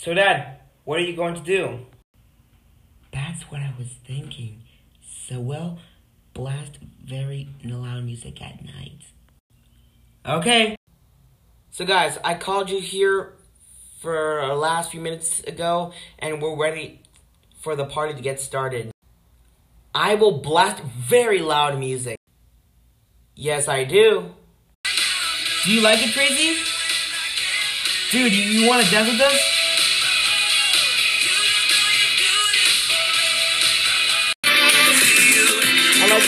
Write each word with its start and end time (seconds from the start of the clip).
So, 0.00 0.14
Dad, 0.14 0.60
what 0.84 1.00
are 1.00 1.02
you 1.02 1.16
going 1.16 1.34
to 1.34 1.40
do? 1.40 1.80
That's 3.12 3.42
what 3.50 3.62
I 3.62 3.74
was 3.76 3.88
thinking. 4.06 4.62
So, 5.02 5.40
well, 5.40 5.80
blast 6.34 6.78
very 7.04 7.48
loud 7.64 8.04
music 8.04 8.40
at 8.40 8.64
night. 8.64 9.00
Okay. 10.24 10.76
So, 11.72 11.84
guys, 11.84 12.16
I 12.22 12.34
called 12.34 12.70
you 12.70 12.80
here 12.80 13.32
for 14.00 14.38
our 14.38 14.54
last 14.54 14.92
few 14.92 15.00
minutes 15.00 15.40
ago, 15.40 15.92
and 16.20 16.40
we're 16.40 16.56
ready 16.56 17.02
for 17.60 17.74
the 17.74 17.84
party 17.84 18.14
to 18.14 18.22
get 18.22 18.40
started. 18.40 18.92
I 19.92 20.14
will 20.14 20.38
blast 20.38 20.80
very 20.80 21.40
loud 21.40 21.76
music. 21.76 22.18
Yes, 23.34 23.66
I 23.66 23.82
do. 23.82 24.32
Do 25.64 25.72
you 25.72 25.80
like 25.80 25.98
it, 26.00 26.12
Tracy? 26.12 26.56
Dude, 28.12 28.32
you, 28.32 28.60
you 28.60 28.68
want 28.68 28.84
to 28.84 28.90
dance 28.92 29.10
with 29.10 29.20
us? 29.20 29.57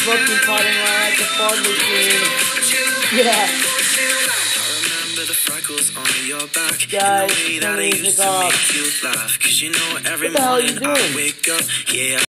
I 0.03 0.09
like 0.09 0.19
smoking 0.27 0.47
pot 0.47 0.61
and 0.65 0.79
I 0.79 1.09
like 1.09 1.19
the 1.19 1.25
fog 1.37 1.59
machine. 1.67 2.23
Yeah. 3.19 3.47
The 5.21 5.35
freckles 5.35 5.95
on 5.97 6.27
your 6.27 6.41
back 6.49 6.89
Guys, 6.91 7.29
the 7.31 7.53
way 7.53 7.59
that 7.61 7.79
I 7.79 7.83
used 7.83 8.17
to 8.17 8.27
off. 8.27 8.51
make 8.51 8.75
you 8.75 8.85
laugh 9.09 9.39
Cause 9.41 9.61
you 9.63 9.71
know 9.71 9.99
every 10.11 10.29
What 10.29 10.37
the 10.37 10.43
hell 10.43 10.55
are 10.55 10.61
you 10.61 10.81
morning 10.81 10.89
I 10.89 10.95
doing? 10.95 11.15
wake 11.15 11.49
up 11.51 11.63
Yeah 11.93 12.21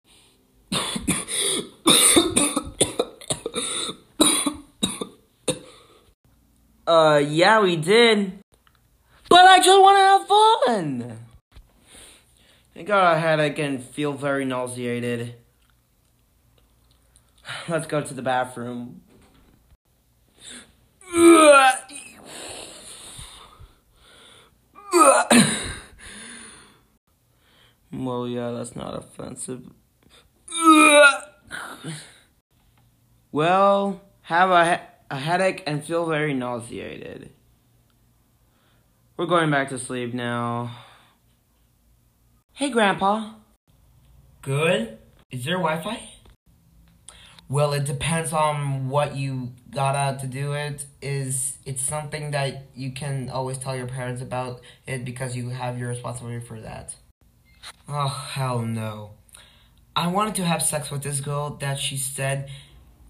Uh, 6.87 7.23
yeah, 7.24 7.60
we 7.60 7.77
did. 7.77 8.32
But 9.29 9.45
I 9.45 9.59
just 9.59 9.80
want 9.80 9.96
to 9.96 10.02
have 10.02 10.27
fun. 11.07 11.18
Thank 12.74 12.88
God 12.88 12.98
I 12.98 13.12
got 13.12 13.16
a 13.16 13.21
headache 13.21 13.59
and 13.59 13.82
feel 13.82 14.12
very 14.12 14.45
nauseated. 14.45 15.35
Let's 17.71 17.87
go 17.87 18.01
to 18.01 18.13
the 18.13 18.21
bathroom. 18.21 19.02
Well, 27.93 28.26
yeah, 28.26 28.51
that's 28.51 28.74
not 28.74 28.96
offensive. 28.96 29.71
Well, 33.30 34.01
have 34.23 34.51
a, 34.51 34.80
a 35.09 35.18
headache 35.18 35.63
and 35.65 35.85
feel 35.85 36.07
very 36.07 36.35
nauseated. 36.35 37.30
We're 39.16 39.26
going 39.26 39.51
back 39.51 39.68
to 39.68 39.79
sleep 39.79 40.13
now. 40.13 40.73
Hey, 42.54 42.71
Grandpa. 42.71 43.35
Good? 44.43 44.98
Is 45.30 45.45
there 45.45 45.59
Wi 45.59 45.80
Fi? 45.82 46.20
Well, 47.51 47.73
it 47.73 47.84
depends 47.84 48.32
on 48.32 48.88
what 48.90 49.16
you 49.16 49.51
got 49.73 49.96
out 49.96 50.20
to 50.20 50.29
do 50.29 50.52
it. 50.52 50.87
Is 51.02 51.59
it's 51.66 51.82
something 51.82 52.30
that 52.30 52.66
you 52.76 52.92
can 52.92 53.29
always 53.29 53.59
tell 53.59 53.74
your 53.74 53.88
parents 53.88 54.23
about 54.23 54.60
it 54.87 55.04
because 55.04 55.34
you 55.34 55.48
have 55.48 55.76
your 55.76 55.88
responsibility 55.88 56.46
for 56.46 56.60
that. 56.60 56.95
Oh, 57.88 58.07
hell 58.07 58.62
no. 58.62 59.15
I 59.96 60.07
wanted 60.07 60.37
to 60.37 60.45
have 60.45 60.62
sex 60.62 60.92
with 60.92 61.02
this 61.02 61.20
girl 61.20 61.57
that 61.57 61.80
she 61.80 61.96
said 61.96 62.48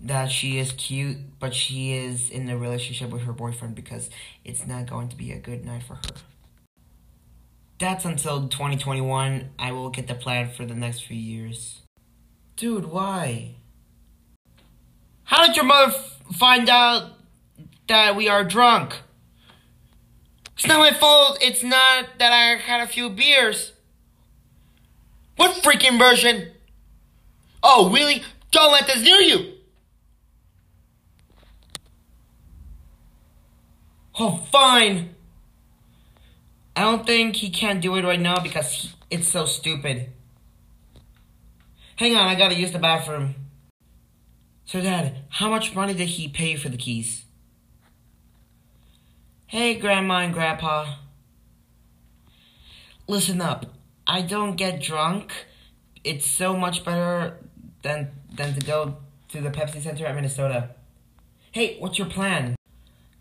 that 0.01 0.31
she 0.31 0.59
is 0.59 0.73
cute, 0.73 1.19
but 1.39 1.55
she 1.55 1.93
is 1.93 2.31
in 2.31 2.49
a 2.49 2.57
relationship 2.57 3.11
with 3.11 3.25
her 3.25 3.35
boyfriend 3.35 3.75
because 3.75 4.09
it's 4.43 4.67
not 4.67 4.89
going 4.89 5.11
to 5.11 5.17
be 5.17 5.33
a 5.33 5.39
good 5.39 5.67
night 5.67 5.83
for 5.83 5.97
her. 5.97 6.15
That's 7.79 8.07
until 8.07 8.49
2021. 8.49 9.51
I 9.59 9.73
will 9.73 9.91
get 9.91 10.09
the 10.09 10.15
plan 10.15 10.49
for 10.49 10.65
the 10.65 10.75
next 10.75 11.01
few 11.01 11.19
years. 11.19 11.83
Dude, 12.57 12.87
why? 12.87 13.57
How 15.31 15.47
did 15.47 15.55
your 15.55 15.65
mother 15.65 15.93
find 16.33 16.69
out 16.69 17.13
that 17.87 18.17
we 18.17 18.29
are 18.29 18.43
drunk? 18.43 18.97
It's 20.59 20.67
not 20.67 20.81
my 20.81 20.93
fault. 20.93 21.39
It's 21.41 21.63
not 21.63 22.07
that 22.19 22.33
I 22.33 22.57
had 22.57 22.81
a 22.81 22.89
few 22.89 23.09
beers. 23.09 23.71
What 25.37 25.63
freaking 25.63 26.01
version? 26.01 26.51
Oh, 27.63 27.93
really? 27.93 28.25
Don't 28.51 28.73
let 28.73 28.89
this 28.89 29.03
near 29.03 29.21
you. 29.21 29.53
Oh, 34.19 34.39
fine. 34.51 35.15
I 36.75 36.81
don't 36.81 37.07
think 37.07 37.37
he 37.37 37.51
can 37.51 37.79
do 37.79 37.95
it 37.95 38.05
right 38.05 38.19
now 38.19 38.41
because 38.41 38.73
he, 38.73 38.91
it's 39.11 39.29
so 39.29 39.47
stupid. 39.47 40.11
Hang 41.95 42.17
on, 42.17 42.27
I 42.27 42.35
gotta 42.35 42.57
use 42.57 42.73
the 42.73 42.81
bathroom. 42.81 43.40
So, 44.71 44.81
Dad, 44.81 45.17
how 45.31 45.51
much 45.51 45.75
money 45.75 45.95
did 45.95 46.11
he 46.11 46.29
pay 46.29 46.55
for 46.55 46.69
the 46.69 46.77
keys? 46.77 47.25
Hey, 49.49 49.75
Grandma 49.75 50.21
and 50.21 50.33
Grandpa. 50.33 50.95
Listen 53.09 53.41
up. 53.41 53.67
I 54.07 54.23
don't 54.23 54.55
get 54.55 54.81
drunk. 54.81 55.33
It's 56.05 56.25
so 56.25 56.57
much 56.57 56.85
better 56.85 57.39
than 57.83 58.13
than 58.33 58.55
to 58.55 58.61
go 58.61 58.99
to 59.31 59.41
the 59.41 59.51
Pepsi 59.51 59.83
Center 59.83 60.07
at 60.07 60.15
Minnesota. 60.15 60.71
Hey, 61.51 61.77
what's 61.81 61.99
your 61.99 62.09
plan? 62.09 62.55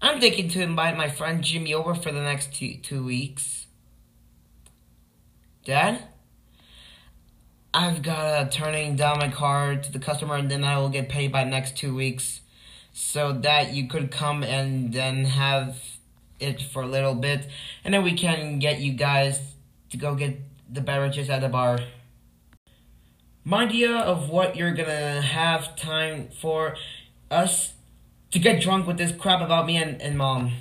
I'm 0.03 0.21
thinking 0.21 0.49
to 0.49 0.61
invite 0.61 0.95
my 0.95 1.09
friend 1.09 1.43
Jimmy 1.43 1.73
over 1.73 1.95
for 1.95 2.11
the 2.11 2.21
next 2.21 2.53
two, 2.53 2.75
two 2.75 3.03
weeks. 3.03 3.65
Dad? 5.65 6.08
I've 7.73 8.01
got 8.01 8.51
to 8.51 8.57
turning 8.57 8.95
down 8.95 9.19
my 9.19 9.29
card 9.29 9.83
to 9.83 9.91
the 9.91 9.99
customer 9.99 10.35
and 10.35 10.49
then 10.49 10.63
I 10.63 10.77
will 10.79 10.89
get 10.89 11.07
paid 11.07 11.31
by 11.31 11.43
next 11.43 11.77
two 11.77 11.93
weeks. 11.95 12.41
So 12.91 13.31
that 13.31 13.73
you 13.73 13.87
could 13.87 14.11
come 14.11 14.43
and 14.43 14.91
then 14.91 15.25
have 15.25 15.77
it 16.39 16.61
for 16.61 16.81
a 16.81 16.87
little 16.87 17.13
bit. 17.13 17.47
And 17.83 17.93
then 17.93 18.03
we 18.03 18.13
can 18.13 18.59
get 18.59 18.79
you 18.79 18.93
guys 18.93 19.39
to 19.91 19.97
go 19.97 20.15
get 20.15 20.39
the 20.71 20.81
beverages 20.81 21.29
at 21.29 21.41
the 21.41 21.49
bar. 21.49 21.79
My 23.43 23.63
idea 23.65 23.95
of 23.95 24.29
what 24.29 24.55
you're 24.55 24.73
gonna 24.73 25.21
have 25.21 25.75
time 25.75 26.29
for 26.41 26.75
us 27.31 27.73
to 28.31 28.39
get 28.39 28.61
drunk 28.61 28.85
with 28.87 28.97
this 28.97 29.11
crap 29.11 29.41
about 29.41 29.65
me 29.65 29.77
and, 29.77 30.01
and 30.01 30.17
mom. 30.17 30.53